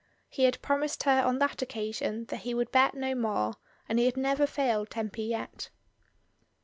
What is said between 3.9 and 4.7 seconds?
he had never